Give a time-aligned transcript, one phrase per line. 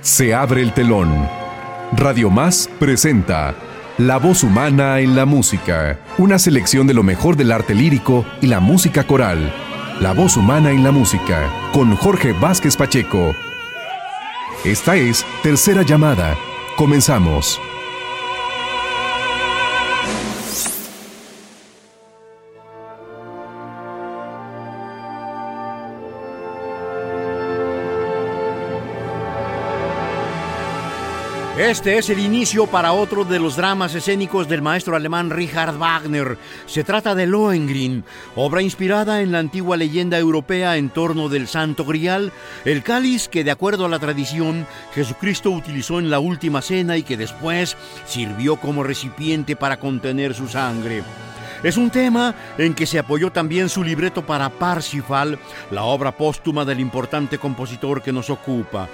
[0.00, 1.28] Se abre el telón.
[1.92, 3.54] Radio Más presenta
[3.98, 8.48] La voz humana en la música, una selección de lo mejor del arte lírico y
[8.48, 9.54] la música coral.
[10.00, 13.32] La voz humana en la música, con Jorge Vázquez Pacheco.
[14.64, 16.36] Esta es Tercera Llamada.
[16.76, 17.60] Comenzamos.
[31.66, 36.38] Este es el inicio para otro de los dramas escénicos del maestro alemán Richard Wagner.
[36.66, 38.04] Se trata de Lohengrin,
[38.36, 42.32] obra inspirada en la antigua leyenda europea en torno del Santo Grial,
[42.64, 47.02] el cáliz que de acuerdo a la tradición Jesucristo utilizó en la última cena y
[47.02, 47.76] que después
[48.06, 51.02] sirvió como recipiente para contener su sangre.
[51.64, 55.36] Es un tema en que se apoyó también su libreto para Parsifal,
[55.72, 58.88] la obra póstuma del importante compositor que nos ocupa.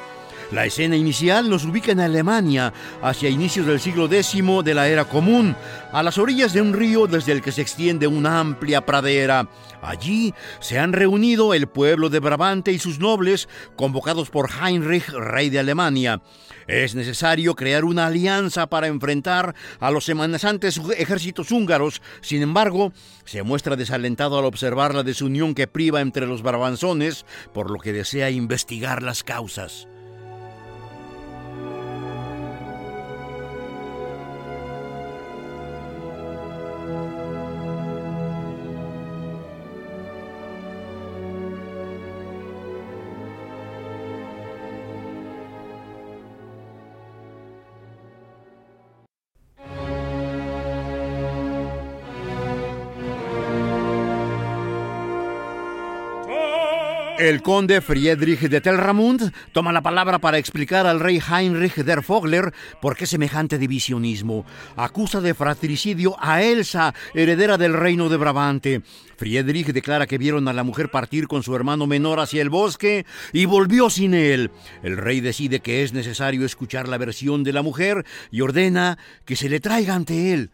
[0.52, 5.06] La escena inicial nos ubica en Alemania, hacia inicios del siglo X de la era
[5.06, 5.56] común,
[5.92, 9.48] a las orillas de un río desde el que se extiende una amplia pradera.
[9.80, 15.48] Allí se han reunido el pueblo de Brabante y sus nobles, convocados por Heinrich, rey
[15.48, 16.20] de Alemania.
[16.66, 22.02] Es necesario crear una alianza para enfrentar a los amenazantes ejércitos húngaros.
[22.20, 22.92] Sin embargo,
[23.24, 27.94] se muestra desalentado al observar la desunión que priva entre los brabanzones, por lo que
[27.94, 29.88] desea investigar las causas.
[57.22, 62.52] El conde Friedrich de Telramund toma la palabra para explicar al rey Heinrich der Vogler
[62.80, 64.44] por qué semejante divisionismo.
[64.74, 68.82] Acusa de fratricidio a Elsa, heredera del reino de Brabante.
[69.16, 73.06] Friedrich declara que vieron a la mujer partir con su hermano menor hacia el bosque
[73.32, 74.50] y volvió sin él.
[74.82, 79.36] El rey decide que es necesario escuchar la versión de la mujer y ordena que
[79.36, 80.50] se le traiga ante él.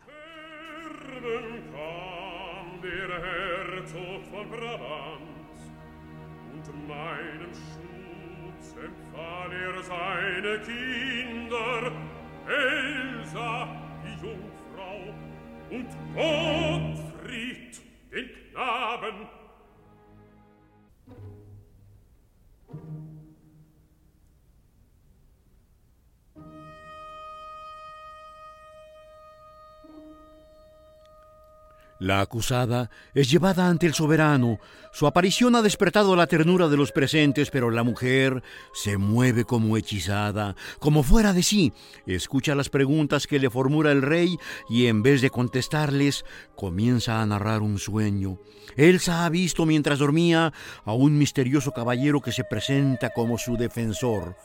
[10.41, 11.93] meine Kinder,
[12.47, 13.69] Elsa,
[14.05, 15.15] die Jungfrau,
[15.71, 17.81] und Gottfried,
[18.13, 19.29] den Knaben,
[31.99, 34.61] La acusada es llevada ante el soberano.
[34.93, 38.43] Su aparición ha despertado la ternura de los presentes, pero la mujer
[38.73, 41.73] se mueve como hechizada, como fuera de sí.
[42.07, 44.39] Escucha las preguntas que le formula el rey
[44.69, 48.39] y en vez de contestarles, comienza a narrar un sueño.
[48.77, 50.53] Elsa ha visto mientras dormía
[50.85, 54.37] a un misterioso caballero que se presenta como su defensor.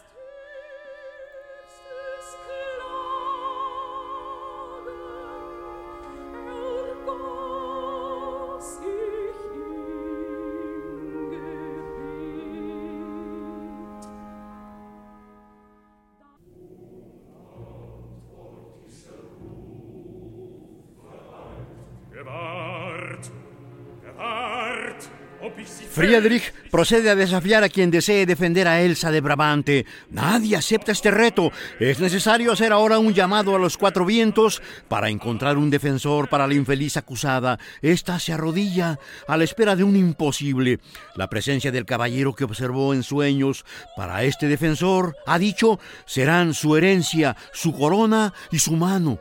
[25.94, 29.86] Friedrich procede a desafiar a quien desee defender a Elsa de Brabante.
[30.10, 31.52] Nadie acepta este reto.
[31.80, 36.48] Es necesario hacer ahora un llamado a los cuatro vientos para encontrar un defensor para
[36.48, 37.60] la infeliz acusada.
[37.84, 40.80] Esta se arrodilla a la espera de un imposible.
[41.16, 43.64] La presencia del caballero que observó en sueños
[43.96, 49.20] para este defensor, ha dicho, serán su herencia, su corona y su mano.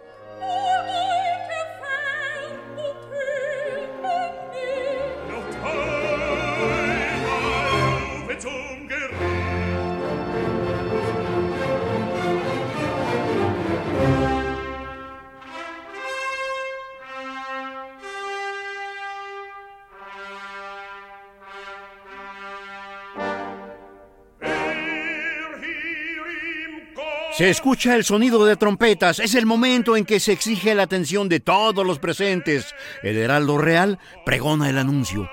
[27.43, 29.19] Se escucha el sonido de trompetas.
[29.19, 32.73] Es el momento en que se exige la atención de todos los presentes.
[33.03, 35.29] El heraldo real pregona el anuncio.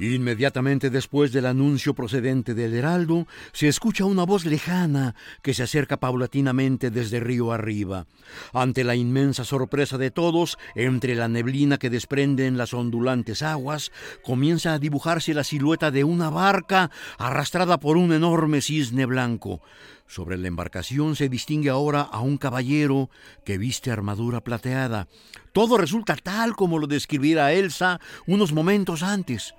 [0.00, 5.96] Inmediatamente después del anuncio procedente del heraldo, se escucha una voz lejana que se acerca
[5.96, 8.06] paulatinamente desde río arriba.
[8.52, 13.90] Ante la inmensa sorpresa de todos, entre la neblina que desprenden las ondulantes aguas,
[14.22, 19.60] comienza a dibujarse la silueta de una barca arrastrada por un enorme cisne blanco.
[20.06, 23.10] Sobre la embarcación se distingue ahora a un caballero
[23.44, 25.08] que viste armadura plateada.
[25.52, 29.54] Todo resulta tal como lo describiera Elsa unos momentos antes.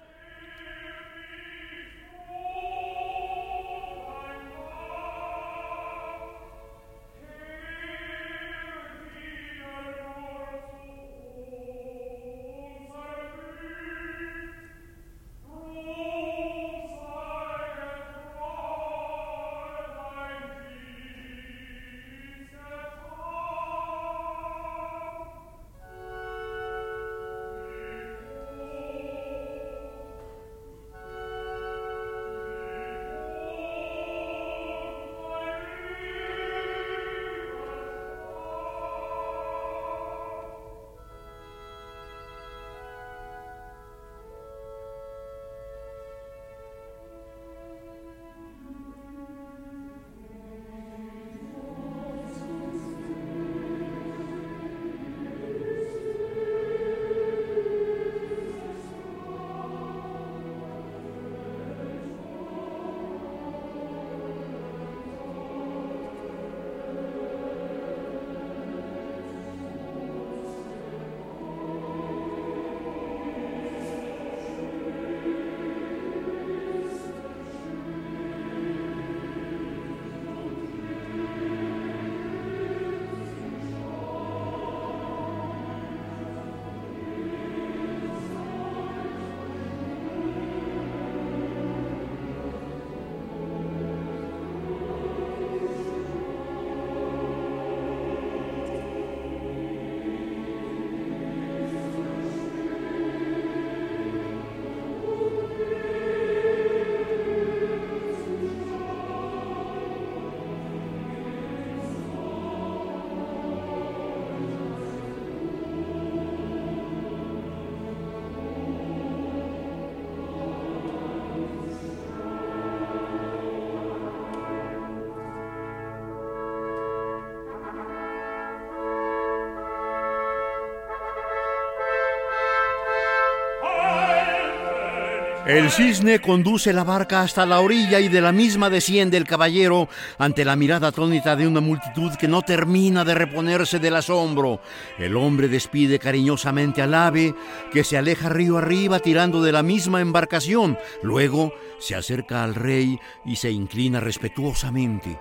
[135.49, 139.89] El cisne conduce la barca hasta la orilla y de la misma desciende el caballero
[140.19, 144.61] ante la mirada atónita de una multitud que no termina de reponerse del asombro.
[144.99, 147.33] El hombre despide cariñosamente al ave
[147.73, 150.77] que se aleja río arriba tirando de la misma embarcación.
[151.01, 155.17] Luego se acerca al rey y se inclina respetuosamente.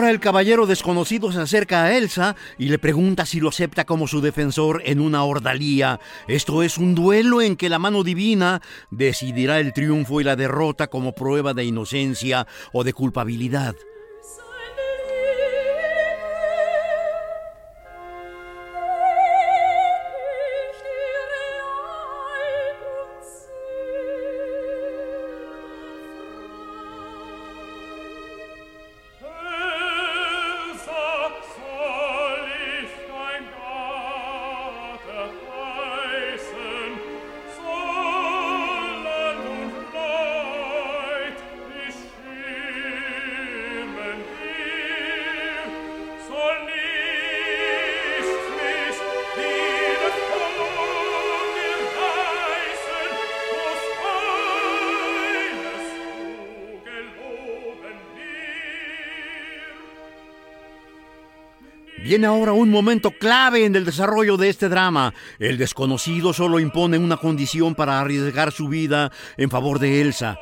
[0.00, 4.08] Ahora el caballero desconocido se acerca a Elsa y le pregunta si lo acepta como
[4.08, 6.00] su defensor en una ordalía.
[6.26, 10.86] Esto es un duelo en que la mano divina decidirá el triunfo y la derrota
[10.86, 13.74] como prueba de inocencia o de culpabilidad.
[62.10, 65.14] Viene ahora un momento clave en el desarrollo de este drama.
[65.38, 70.36] El desconocido solo impone una condición para arriesgar su vida en favor de Elsa.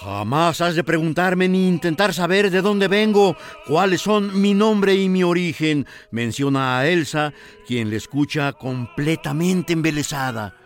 [0.00, 5.08] Jamás has de preguntarme ni intentar saber de dónde vengo, cuáles son mi nombre y
[5.08, 7.32] mi origen, menciona a Elsa,
[7.64, 10.63] quien le escucha completamente embelesada.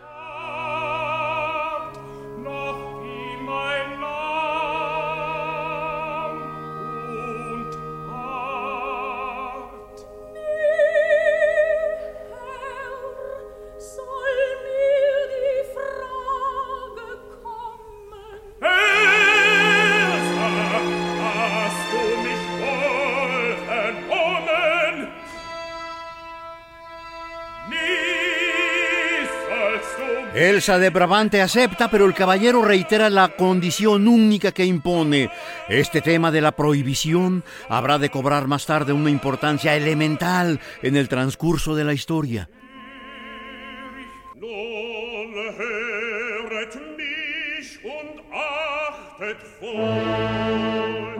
[30.77, 35.31] De Brabante acepta, pero el caballero reitera la condición única que impone.
[35.67, 41.09] Este tema de la prohibición habrá de cobrar más tarde una importancia elemental en el
[41.09, 42.49] transcurso de la historia.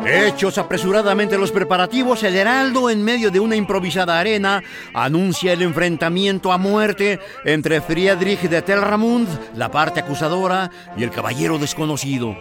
[0.06, 4.64] Hechos apresuradamente los preparativos, el heraldo, en medio de una improvisada arena,
[4.94, 11.58] anuncia el enfrentamiento a muerte entre Friedrich de Telramund, la parte acusadora, y el caballero
[11.58, 12.36] desconocido.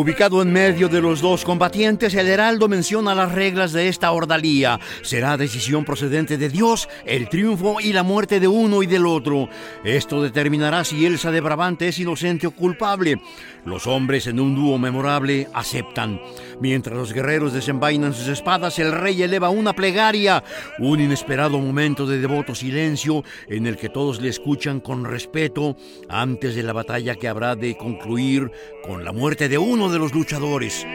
[0.00, 4.80] Ubicado en medio de los dos combatientes, el heraldo menciona las reglas de esta ordalía.
[5.02, 9.50] Será decisión procedente de Dios el triunfo y la muerte de uno y del otro.
[9.84, 13.20] Esto determinará si Elsa de Brabante es inocente o culpable.
[13.66, 16.18] Los hombres en un dúo memorable aceptan.
[16.60, 20.44] Mientras los guerreros desenvainan sus espadas, el rey eleva una plegaria,
[20.78, 25.76] un inesperado momento de devoto silencio en el que todos le escuchan con respeto
[26.08, 28.50] antes de la batalla que habrá de concluir
[28.82, 30.86] con la muerte de uno de los luchadores.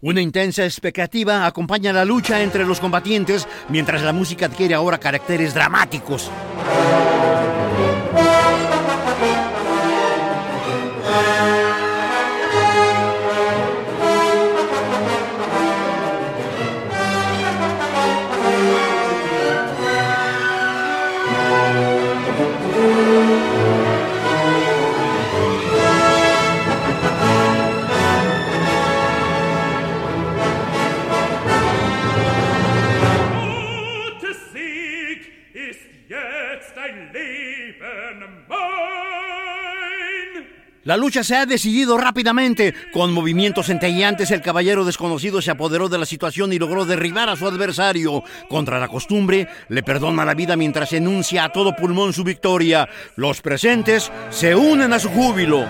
[0.00, 5.54] Una intensa expectativa acompaña la lucha entre los combatientes mientras la música adquiere ahora caracteres
[5.54, 6.30] dramáticos.
[40.88, 42.72] La lucha se ha decidido rápidamente.
[42.94, 47.36] Con movimientos centelleantes, el caballero desconocido se apoderó de la situación y logró derribar a
[47.36, 48.24] su adversario.
[48.48, 52.88] Contra la costumbre, le perdona la vida mientras enuncia a todo pulmón su victoria.
[53.16, 55.66] Los presentes se unen a su júbilo.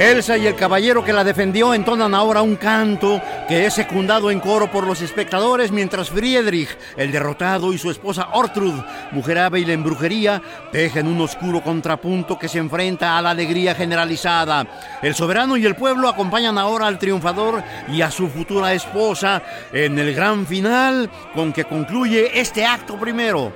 [0.00, 4.40] Elsa y el caballero que la defendió entonan ahora un canto que es secundado en
[4.40, 8.80] coro por los espectadores mientras Friedrich, el derrotado, y su esposa Ortrud,
[9.10, 10.40] mujer hábil en brujería,
[10.72, 14.66] tejen un oscuro contrapunto que se enfrenta a la alegría generalizada.
[15.02, 19.98] El soberano y el pueblo acompañan ahora al triunfador y a su futura esposa en
[19.98, 23.52] el gran final con que concluye este acto primero.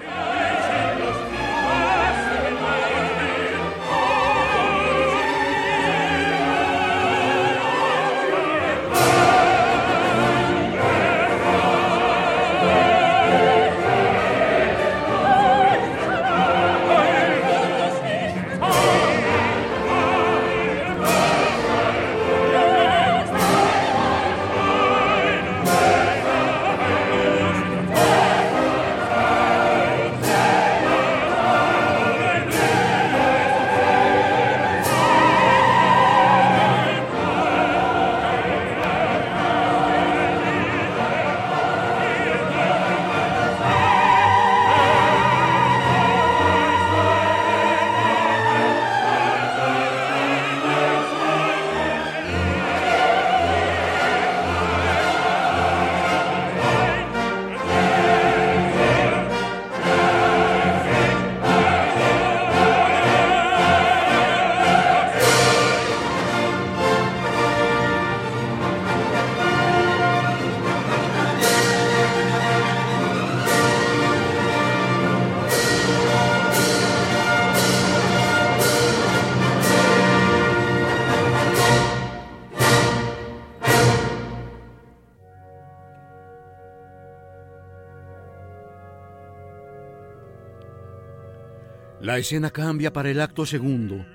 [92.14, 94.06] La escena cambia para el acto segundo.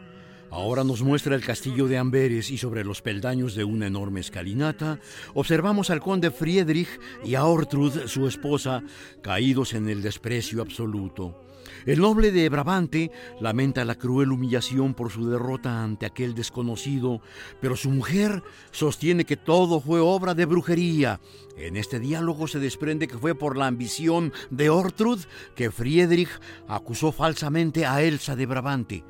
[0.51, 5.01] Ahora nos muestra el castillo de Amberes y sobre los peldaños de una enorme escalinata
[5.33, 6.87] observamos al conde Friedrich
[7.25, 8.83] y a Ortrud, su esposa,
[9.21, 11.48] caídos en el desprecio absoluto.
[11.85, 17.21] El noble de Brabante lamenta la cruel humillación por su derrota ante aquel desconocido,
[17.61, 21.19] pero su mujer sostiene que todo fue obra de brujería.
[21.57, 25.19] En este diálogo se desprende que fue por la ambición de Ortrud
[25.55, 26.29] que Friedrich
[26.67, 29.03] acusó falsamente a Elsa de Brabante.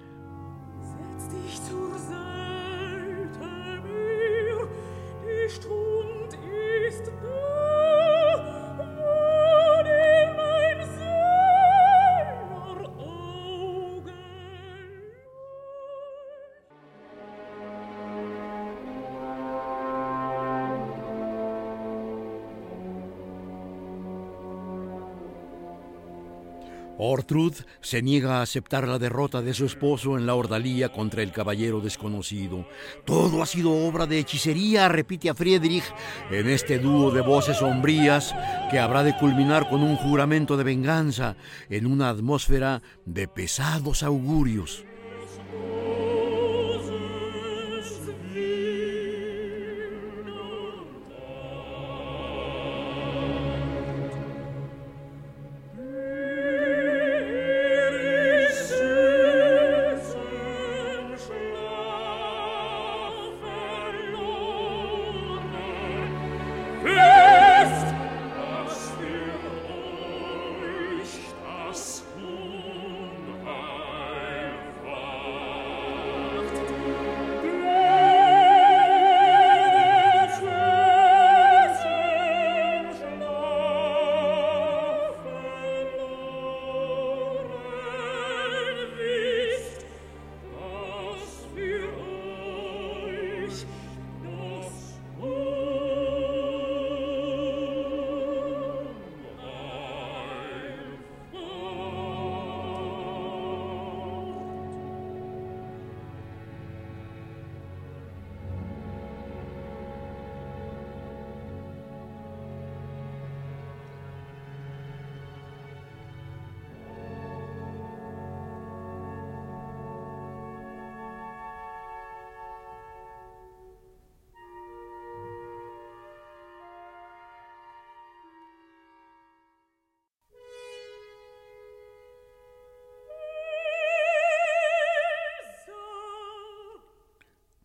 [27.30, 31.32] Ortrud se niega a aceptar la derrota de su esposo en la ordalía contra el
[31.32, 32.68] caballero desconocido.
[33.06, 35.84] Todo ha sido obra de hechicería, repite a Friedrich
[36.32, 38.34] en este dúo de voces sombrías
[38.72, 41.36] que habrá de culminar con un juramento de venganza
[41.70, 44.84] en una atmósfera de pesados augurios.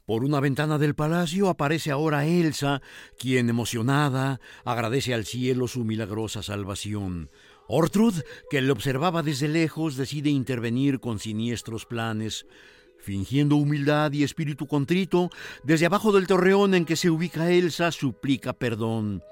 [0.06, 2.82] Por una ventana del palacio aparece ahora Elsa,
[3.18, 7.30] quien emocionada agradece al cielo su milagrosa salvación.
[7.68, 8.14] Ortrud,
[8.50, 12.46] que le observaba desde lejos, decide intervenir con siniestros planes.
[12.98, 15.30] Fingiendo humildad y espíritu contrito,
[15.62, 19.22] desde abajo del torreón en que se ubica Elsa, suplica perdón.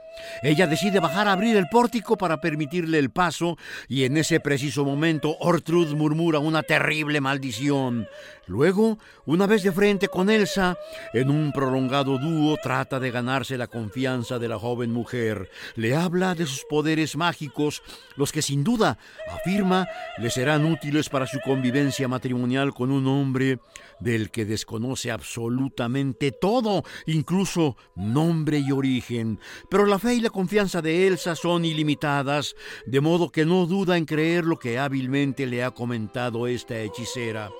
[0.43, 3.57] Ella decide bajar a abrir el pórtico para permitirle el paso
[3.89, 8.07] y en ese preciso momento Ortrud murmura una terrible maldición.
[8.47, 10.77] Luego, una vez de frente con Elsa,
[11.15, 15.49] en un prolongado dúo trata de ganarse la confianza de la joven mujer.
[15.77, 17.83] Le habla de sus poderes mágicos,
[18.17, 18.99] los que sin duda,
[19.31, 19.87] afirma,
[20.19, 23.61] le serán útiles para su convivencia matrimonial con un hombre
[24.01, 29.39] del que desconoce absolutamente todo, incluso nombre y origen.
[29.71, 33.97] Pero la fe y la confianza de Elsa son ilimitadas, de modo que no duda
[33.97, 37.51] en creer lo que hábilmente le ha comentado esta hechicera.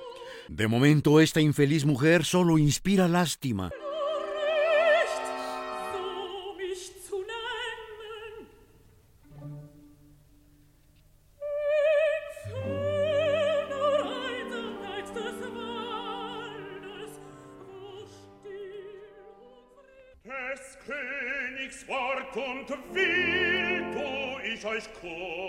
[0.49, 3.71] De momento esta infeliz mujer solo inspira lástima.
[25.05, 25.42] Oh.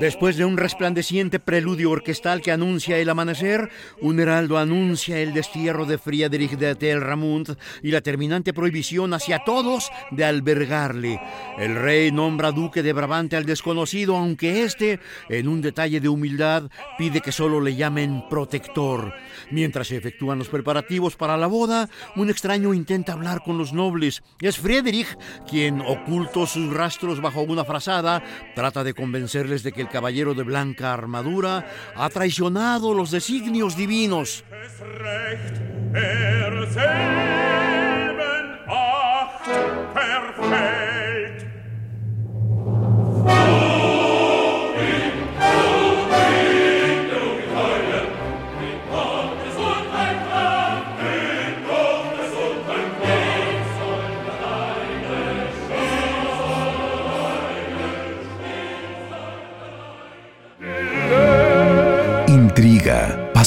[0.00, 3.68] Después de un resplandeciente preludio orquestal que anuncia el amanecer,
[4.00, 9.90] un heraldo anuncia el destierro de Friedrich de Telramund y la terminante prohibición hacia todos
[10.12, 11.20] de albergarle.
[11.58, 16.70] El rey nombra duque de Brabante al desconocido, aunque éste, en un detalle de humildad,
[16.96, 19.12] pide que solo le llamen protector.
[19.50, 24.22] Mientras se efectúan los preparativos para la boda, un extraño intenta hablar con los nobles.
[24.40, 25.08] Es Friedrich
[25.50, 28.22] quien, oculto sus rastros bajo una frazada,
[28.54, 34.44] trata de convencerles de que el caballero de blanca armadura ha traicionado los designios divinos.
[43.28, 43.77] Intriga,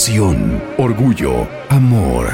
[0.02, 2.26] pasión, orgullo, amor.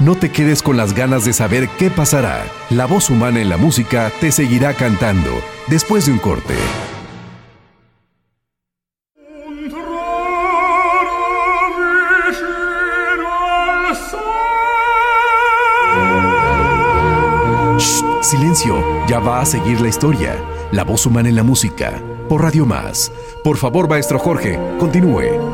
[0.00, 2.44] No te quedes con las ganas de saber qué pasará.
[2.70, 5.30] La voz humana en la música te seguirá cantando
[5.68, 6.54] después de un corte.
[18.22, 20.36] silencio, ya va a seguir la historia.
[20.72, 23.12] La voz humana en la música, por Radio Más.
[23.44, 25.47] Por favor, maestro Jorge, continúe.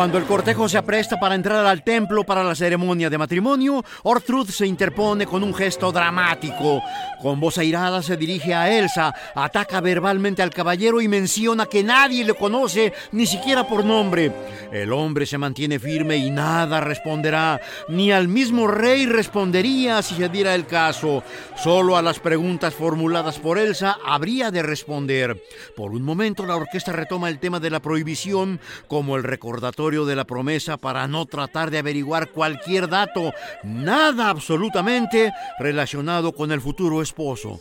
[0.00, 4.48] Cuando el cortejo se apresta para entrar al templo para la ceremonia de matrimonio, Ortrud
[4.48, 6.82] se interpone con un gesto dramático.
[7.22, 12.24] Con voz airada se dirige a Elsa, ataca verbalmente al caballero y menciona que nadie
[12.24, 14.32] le conoce, ni siquiera por nombre.
[14.72, 20.28] El hombre se mantiene firme y nada responderá, ni al mismo rey respondería si se
[20.28, 21.22] diera el caso.
[21.56, 25.42] Solo a las preguntas formuladas por Elsa habría de responder.
[25.76, 30.16] Por un momento la orquesta retoma el tema de la prohibición como el recordatorio de
[30.16, 37.02] la promesa para no tratar de averiguar cualquier dato, nada absolutamente relacionado con el futuro
[37.10, 37.60] esposo.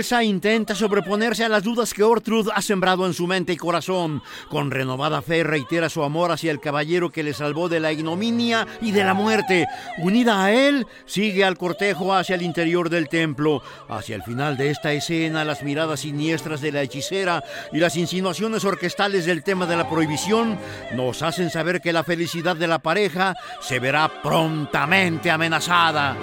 [0.00, 4.22] Elsa intenta sobreponerse a las dudas que Ortrud ha sembrado en su mente y corazón.
[4.48, 8.66] Con renovada fe reitera su amor hacia el caballero que le salvó de la ignominia
[8.80, 9.66] y de la muerte.
[9.98, 13.62] Unida a él, sigue al cortejo hacia el interior del templo.
[13.90, 18.64] Hacia el final de esta escena, las miradas siniestras de la hechicera y las insinuaciones
[18.64, 20.58] orquestales del tema de la prohibición
[20.94, 26.16] nos hacen saber que la felicidad de la pareja se verá prontamente amenazada.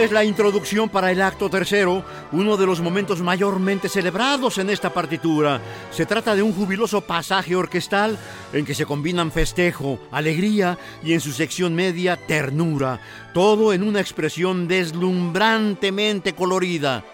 [0.00, 4.94] Es la introducción para el acto tercero, uno de los momentos mayormente celebrados en esta
[4.94, 5.60] partitura.
[5.90, 8.18] Se trata de un jubiloso pasaje orquestal
[8.54, 13.00] en que se combinan festejo, alegría y en su sección media ternura,
[13.34, 17.04] todo en una expresión deslumbrantemente colorida.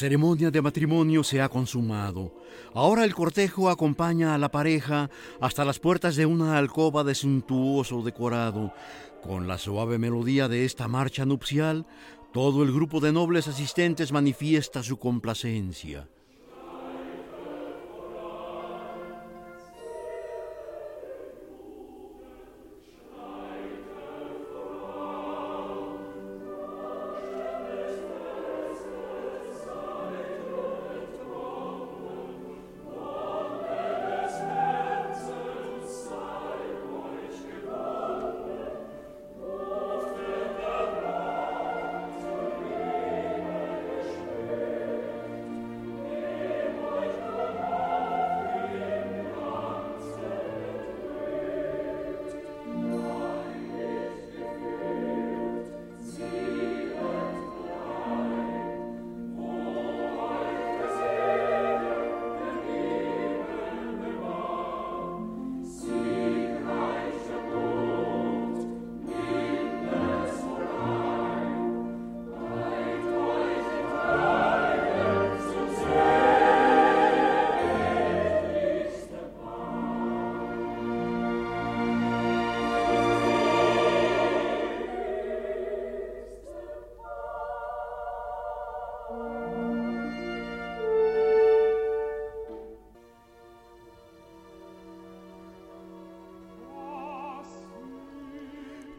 [0.00, 2.34] Ceremonia de matrimonio se ha consumado.
[2.72, 5.10] Ahora el cortejo acompaña a la pareja
[5.42, 8.72] hasta las puertas de una alcoba de suntuoso decorado.
[9.22, 11.86] Con la suave melodía de esta marcha nupcial,
[12.32, 16.08] todo el grupo de nobles asistentes manifiesta su complacencia.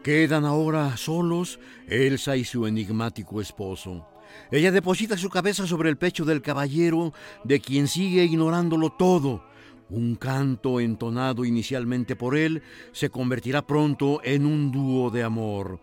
[0.02, 4.04] Quedan ahora solos Elsa y su enigmático esposo.
[4.50, 7.12] Ella deposita su cabeza sobre el pecho del caballero,
[7.44, 9.44] de quien sigue ignorándolo todo.
[9.90, 15.78] Un canto entonado inicialmente por él se convertirá pronto en un dúo de amor.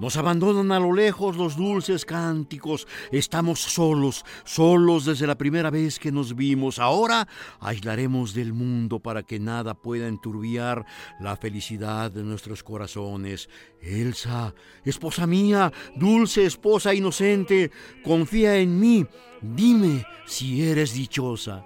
[0.00, 2.88] Nos abandonan a lo lejos los dulces cánticos.
[3.12, 6.78] Estamos solos, solos desde la primera vez que nos vimos.
[6.78, 7.28] Ahora
[7.60, 10.86] aislaremos del mundo para que nada pueda enturbiar
[11.20, 13.50] la felicidad de nuestros corazones.
[13.82, 14.54] Elsa,
[14.86, 17.70] esposa mía, dulce esposa inocente,
[18.02, 19.06] confía en mí.
[19.42, 21.62] Dime si eres dichosa.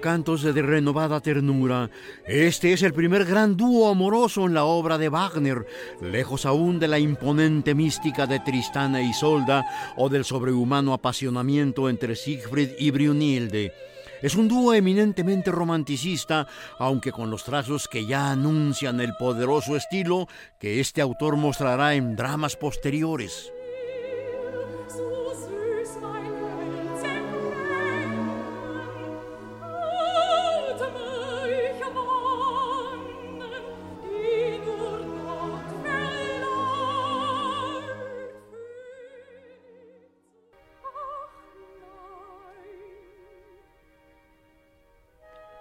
[0.00, 1.90] Cantos de renovada ternura.
[2.26, 5.66] Este es el primer gran dúo amoroso en la obra de Wagner,
[6.00, 9.64] lejos aún de la imponente mística de Tristana y Isolda
[9.96, 13.72] o del sobrehumano apasionamiento entre Siegfried y Brunhilde.
[14.22, 16.46] Es un dúo eminentemente romanticista,
[16.78, 22.16] aunque con los trazos que ya anuncian el poderoso estilo que este autor mostrará en
[22.16, 23.52] dramas posteriores.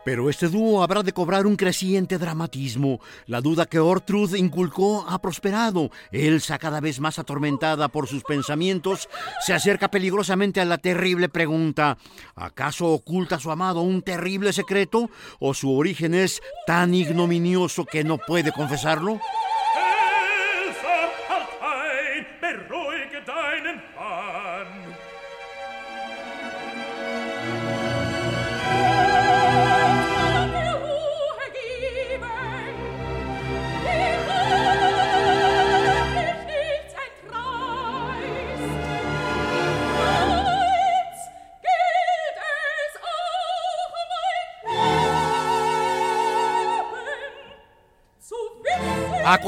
[0.08, 3.02] Pero este dúo habrá de cobrar un creciente dramatismo.
[3.26, 5.92] La duda que Ortrud inculcó ha prosperado.
[6.14, 9.10] Elsa, cada vez más atormentada por sus pensamientos,
[9.46, 11.98] se acerca peligrosamente a la terrible pregunta:
[12.36, 15.10] ¿acaso oculta a su amado un terrible secreto?
[15.42, 19.20] ¿O su origen es tan ignominioso que no puede confesarlo?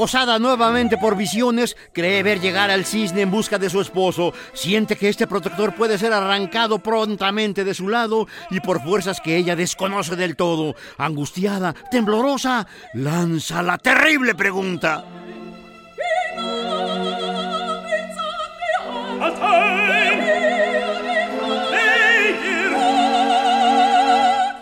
[0.00, 4.32] Acosada nuevamente por visiones, cree ver llegar al cisne en busca de su esposo.
[4.54, 9.36] Siente que este protector puede ser arrancado prontamente de su lado y por fuerzas que
[9.36, 10.74] ella desconoce del todo.
[10.96, 15.04] Angustiada, temblorosa, lanza la terrible pregunta.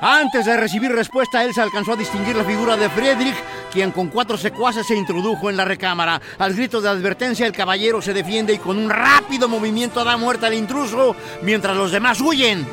[0.01, 3.37] Antes de recibir respuesta, Elsa alcanzó a distinguir la figura de Friedrich,
[3.73, 6.21] quien con cuatro secuaces se introdujo en la recámara.
[6.39, 10.47] Al grito de advertencia, el caballero se defiende y con un rápido movimiento da muerte
[10.47, 12.67] al intruso, mientras los demás huyen.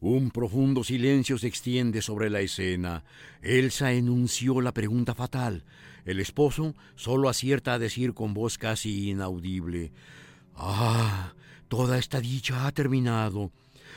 [0.00, 3.04] Un profundo silencio se extiende sobre la escena.
[3.42, 5.64] Elsa enunció la pregunta fatal.
[6.08, 9.92] El esposo solo acierta a decir con voz casi inaudible.
[10.56, 11.34] Ah,
[11.68, 13.52] toda esta dicha ha terminado.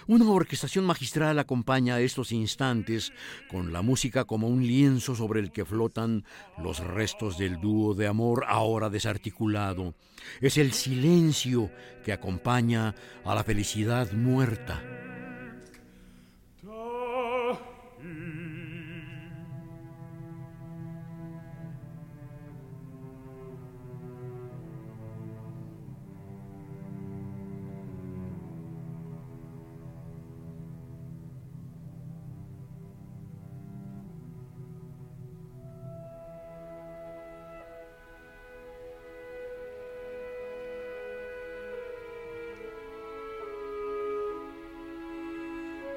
[0.07, 3.13] Una orquestación magistral acompaña estos instantes
[3.49, 6.25] con la música como un lienzo sobre el que flotan
[6.61, 9.95] los restos del dúo de amor ahora desarticulado.
[10.41, 11.71] Es el silencio
[12.03, 12.93] que acompaña
[13.23, 14.83] a la felicidad muerta.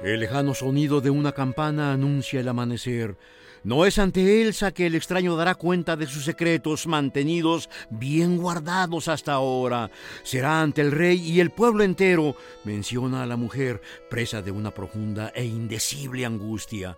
[0.05, 3.17] El lejano sonido de una campana anuncia el amanecer.
[3.63, 9.07] No es ante Elsa que el extraño dará cuenta de sus secretos mantenidos bien guardados
[9.07, 9.89] hasta ahora.
[10.21, 12.35] Será ante el rey y el pueblo entero,
[12.65, 16.95] menciona a la mujer, presa de una profunda e indecible angustia.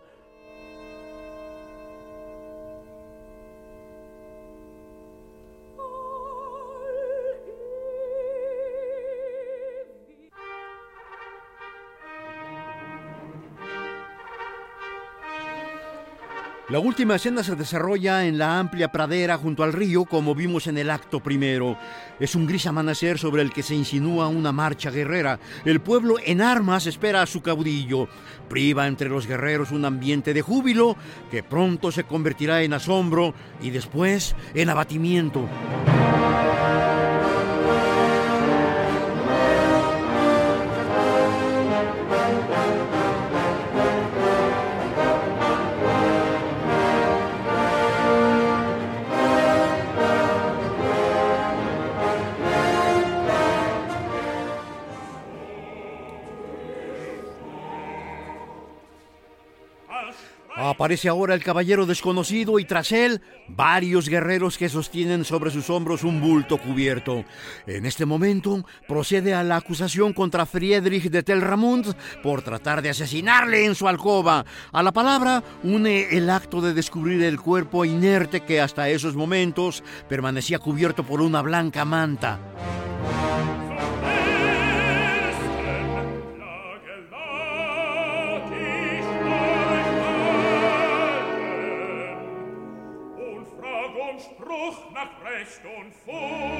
[16.69, 20.77] La última escena se desarrolla en la amplia pradera junto al río, como vimos en
[20.77, 21.77] el acto primero.
[22.19, 25.39] Es un gris amanecer sobre el que se insinúa una marcha guerrera.
[25.63, 28.09] El pueblo en armas espera a su caudillo.
[28.49, 30.97] Priva entre los guerreros un ambiente de júbilo
[31.31, 35.47] que pronto se convertirá en asombro y después en abatimiento.
[60.87, 66.05] Aparece ahora el caballero desconocido y tras él varios guerreros que sostienen sobre sus hombros
[66.05, 67.25] un bulto cubierto.
[67.65, 73.65] En este momento procede a la acusación contra Friedrich de Telramund por tratar de asesinarle
[73.65, 74.45] en su alcoba.
[74.71, 79.83] A la palabra une el acto de descubrir el cuerpo inerte que hasta esos momentos
[80.07, 82.39] permanecía cubierto por una blanca manta.
[95.47, 96.56] Geist und Fuß.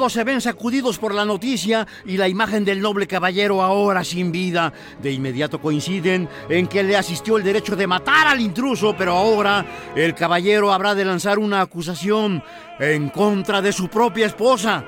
[0.00, 4.32] Todos se ven sacudidos por la noticia y la imagen del noble caballero ahora sin
[4.32, 4.72] vida.
[5.02, 9.92] De inmediato coinciden en que le asistió el derecho de matar al intruso, pero ahora
[9.94, 12.42] el caballero habrá de lanzar una acusación
[12.78, 14.86] en contra de su propia esposa.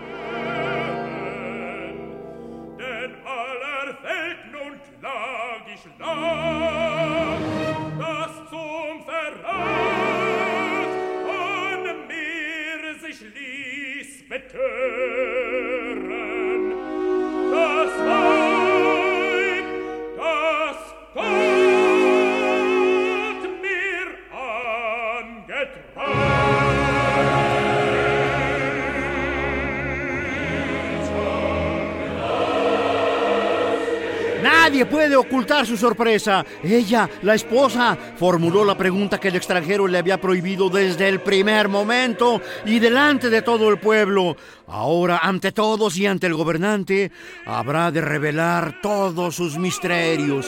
[34.91, 36.45] Puede ocultar su sorpresa.
[36.63, 41.69] Ella, la esposa, formuló la pregunta que el extranjero le había prohibido desde el primer
[41.69, 44.37] momento y delante de todo el pueblo.
[44.67, 47.11] Ahora, ante todos y ante el gobernante,
[47.47, 50.47] habrá de revelar todos sus misterios.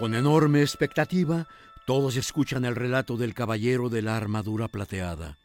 [0.00, 1.46] Con enorme expectativa,
[1.84, 5.36] todos escuchan el relato del caballero de la armadura plateada.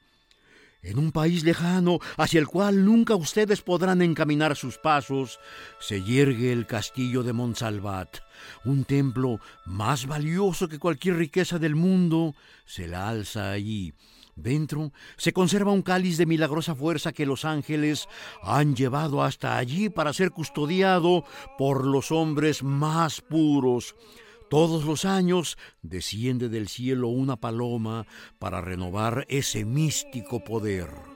[0.82, 5.42] En un país lejano, hacia el cual nunca ustedes podrán encaminar sus pasos,
[5.82, 8.20] se yergue el castillo de Montsalvat,
[8.64, 12.34] un templo más valioso que cualquier riqueza del mundo,
[12.66, 13.94] se la alza allí.
[14.38, 18.08] Dentro se conserva un cáliz de milagrosa fuerza que los ángeles
[18.42, 21.26] han llevado hasta allí para ser custodiado
[21.58, 23.96] por los hombres más puros.
[24.50, 28.06] Todos los años desciende del cielo una paloma
[28.40, 31.15] para renovar ese místico poder.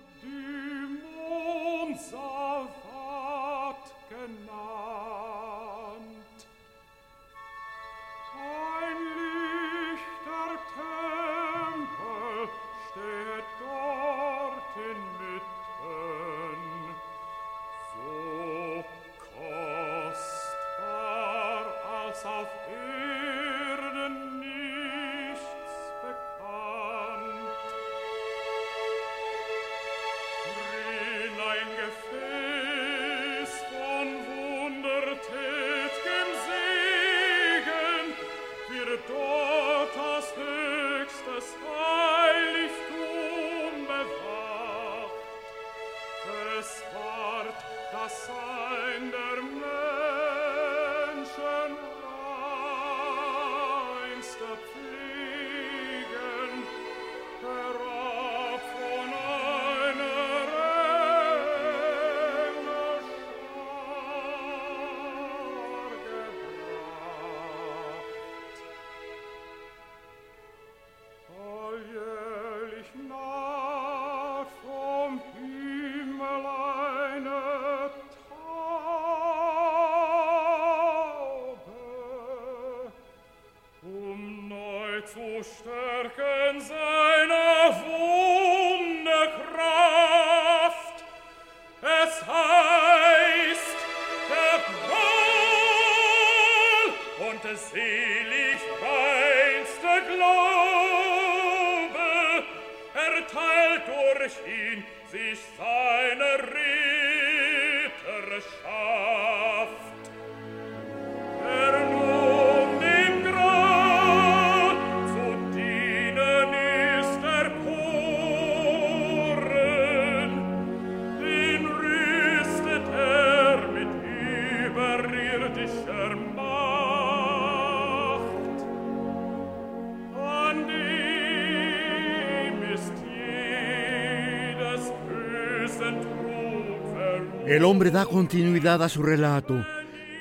[137.50, 139.66] El hombre da continuidad a su relato.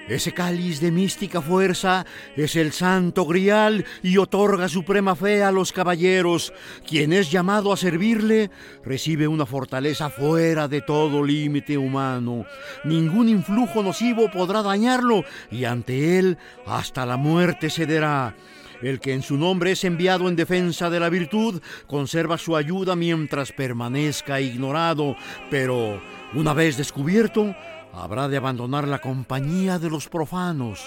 [0.09, 2.07] Ese cáliz de mística fuerza
[2.37, 6.55] es el santo grial y otorga suprema fe a los caballeros.
[6.89, 8.51] Quien es llamado a servirle
[8.83, 12.47] recibe una fortaleza fuera de todo límite humano.
[12.85, 18.35] Ningún influjo nocivo podrá dañarlo y ante él hasta la muerte cederá.
[18.83, 22.95] El que en su nombre es enviado en defensa de la virtud conserva su ayuda
[22.95, 25.16] mientras permanezca ignorado,
[25.51, 26.01] pero
[26.35, 27.55] una vez descubierto,
[27.93, 30.81] habrá de abandonar la compañía de los profanos.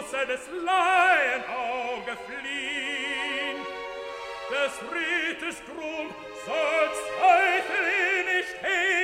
[0.00, 3.56] Stoße des Laienauge fliehn.
[4.50, 6.12] Des Rietes Grund
[6.46, 7.84] soll Zweifel
[8.32, 8.99] nicht heben,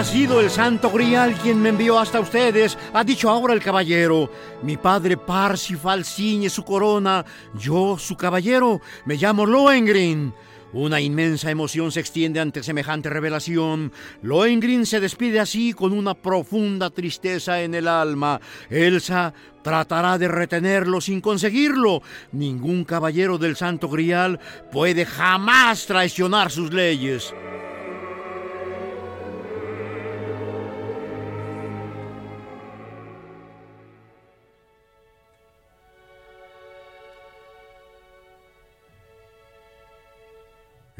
[0.00, 4.30] Ha sido el santo grial quien me envió hasta ustedes, ha dicho ahora el caballero.
[4.62, 7.22] Mi padre Parsifal ciñe su corona,
[7.52, 10.32] yo su caballero, me llamo Lohengrin.
[10.72, 13.92] Una inmensa emoción se extiende ante semejante revelación.
[14.22, 18.40] Lohengrin se despide así con una profunda tristeza en el alma.
[18.70, 22.00] Elsa tratará de retenerlo sin conseguirlo.
[22.32, 24.40] Ningún caballero del Santo Grial
[24.72, 27.34] puede jamás traicionar sus leyes.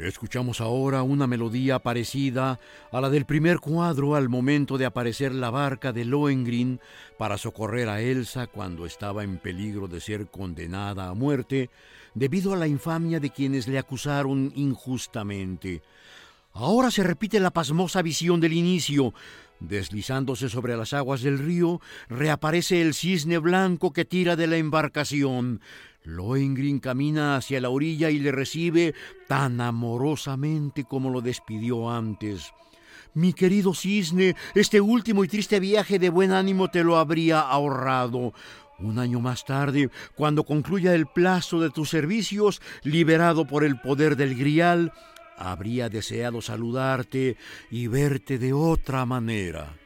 [0.03, 2.59] Escuchamos ahora una melodía parecida
[2.91, 6.79] a la del primer cuadro al momento de aparecer la barca de Lohengrin
[7.19, 11.69] para socorrer a Elsa cuando estaba en peligro de ser condenada a muerte
[12.15, 15.83] debido a la infamia de quienes le acusaron injustamente.
[16.53, 19.13] Ahora se repite la pasmosa visión del inicio.
[19.59, 21.79] Deslizándose sobre las aguas del río,
[22.09, 25.61] reaparece el cisne blanco que tira de la embarcación.
[26.03, 28.95] Lohengrin camina hacia la orilla y le recibe
[29.27, 32.51] tan amorosamente como lo despidió antes.
[33.13, 38.33] Mi querido cisne, este último y triste viaje de buen ánimo te lo habría ahorrado.
[38.79, 44.15] Un año más tarde, cuando concluya el plazo de tus servicios, liberado por el poder
[44.15, 44.91] del grial,
[45.37, 47.37] habría deseado saludarte
[47.69, 49.80] y verte de otra manera.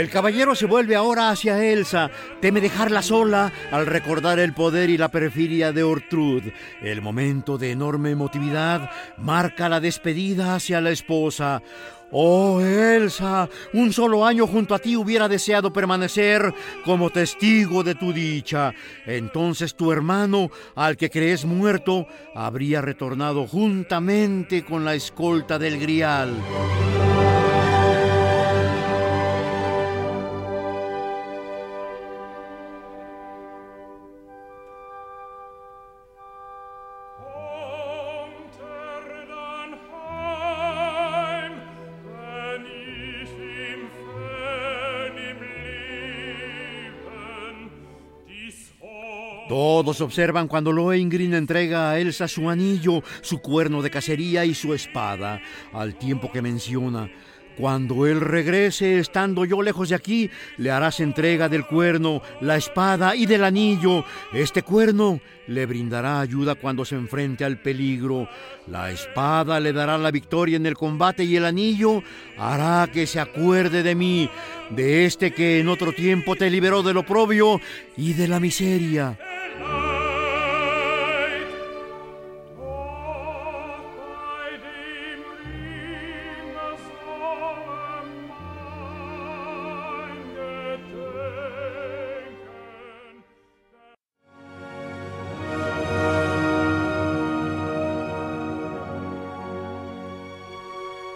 [0.00, 4.96] El caballero se vuelve ahora hacia Elsa, teme dejarla sola al recordar el poder y
[4.96, 6.42] la perfidia de Ortrud.
[6.80, 8.88] El momento de enorme emotividad
[9.18, 11.60] marca la despedida hacia la esposa.
[12.12, 18.14] Oh, Elsa, un solo año junto a ti hubiera deseado permanecer como testigo de tu
[18.14, 18.72] dicha.
[19.04, 26.38] Entonces tu hermano, al que crees muerto, habría retornado juntamente con la escolta del grial.
[49.80, 54.74] Todos observan cuando Lohengrin entrega a Elsa su anillo, su cuerno de cacería y su
[54.74, 55.40] espada,
[55.72, 57.10] al tiempo que menciona,
[57.56, 63.16] cuando él regrese estando yo lejos de aquí, le harás entrega del cuerno, la espada
[63.16, 64.04] y del anillo.
[64.34, 68.28] Este cuerno le brindará ayuda cuando se enfrente al peligro.
[68.66, 72.02] La espada le dará la victoria en el combate y el anillo
[72.36, 74.30] hará que se acuerde de mí,
[74.70, 77.62] de este que en otro tiempo te liberó del oprobio
[77.96, 79.18] y de la miseria.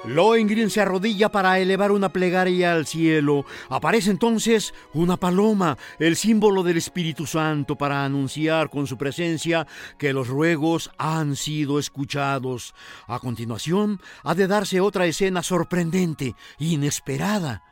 [0.06, 3.46] Lohengrin se arrodilla para elevar una plegaria al cielo.
[3.70, 9.66] Aparece entonces una paloma, el símbolo del Espíritu Santo, para anunciar con su presencia
[9.98, 12.74] que los ruegos han sido escuchados.
[13.06, 17.62] A continuación, ha de darse otra escena sorprendente, inesperada.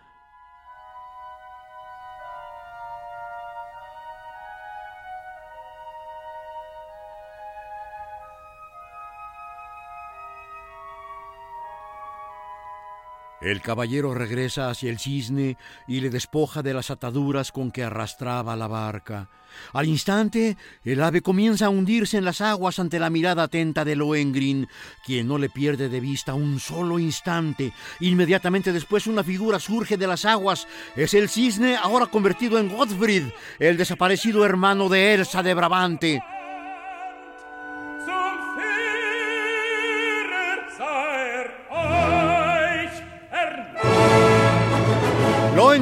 [13.42, 15.56] El caballero regresa hacia el cisne
[15.88, 19.28] y le despoja de las ataduras con que arrastraba la barca.
[19.72, 23.96] Al instante, el ave comienza a hundirse en las aguas ante la mirada atenta de
[23.96, 24.68] Lohengrin,
[25.04, 27.72] quien no le pierde de vista un solo instante.
[28.00, 30.68] Inmediatamente después una figura surge de las aguas.
[30.94, 33.24] Es el cisne ahora convertido en Gottfried,
[33.58, 36.22] el desaparecido hermano de Elsa de Brabante.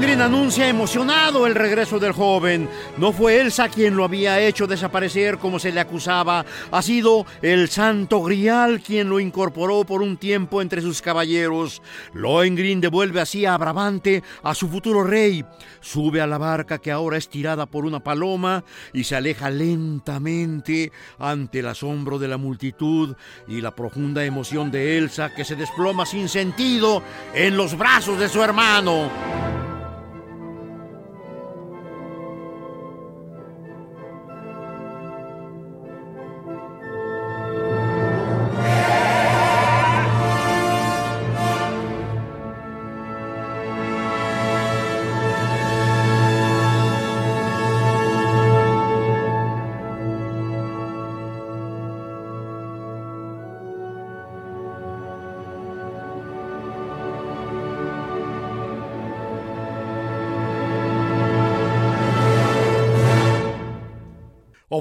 [0.00, 2.70] Lohengrin anuncia emocionado el regreso del joven.
[2.96, 6.46] No fue Elsa quien lo había hecho desaparecer como se le acusaba.
[6.70, 11.82] Ha sido el santo Grial quien lo incorporó por un tiempo entre sus caballeros.
[12.14, 15.44] Lohengrin devuelve así a Brabante a su futuro rey.
[15.82, 20.92] Sube a la barca que ahora es tirada por una paloma y se aleja lentamente
[21.18, 26.06] ante el asombro de la multitud y la profunda emoción de Elsa que se desploma
[26.06, 27.02] sin sentido
[27.34, 29.29] en los brazos de su hermano.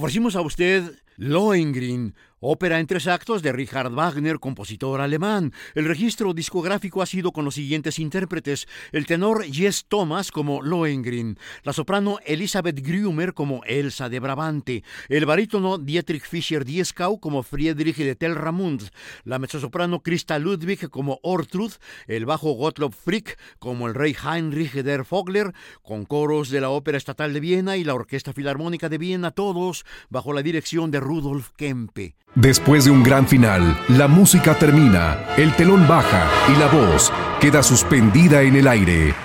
[0.09, 5.53] Ofrecimos a usted Lohengrin, ópera en tres actos de Richard Wagner, compositor alemán.
[5.75, 11.37] El registro discográfico ha sido con los siguientes intérpretes: el tenor Jess Thomas como Lohengrin,
[11.63, 17.97] la soprano Elizabeth Grumer como Elsa de Brabante, el barítono Dietrich Fischer Dieskau como Friedrich
[17.97, 18.89] de Telramund,
[19.23, 21.73] la mezzosoprano Christa Ludwig como Ortrud,
[22.07, 26.97] el bajo Gottlob Frick como el rey Heinrich der Vogler, con coros de la Ópera
[26.97, 31.49] Estatal de Viena y la Orquesta Filarmónica de Viena, todos bajo la dirección de Rudolf
[31.57, 32.15] Kempe.
[32.35, 37.11] Después de un gran final, la música termina, el telón baja y la voz
[37.41, 39.15] queda suspendida en el aire.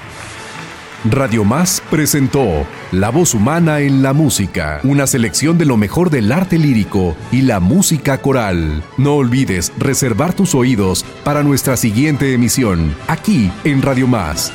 [1.04, 6.32] Radio Más presentó La voz humana en la música, una selección de lo mejor del
[6.32, 8.82] arte lírico y la música coral.
[8.96, 14.50] No olvides reservar tus oídos para nuestra siguiente emisión, aquí en Radio Más.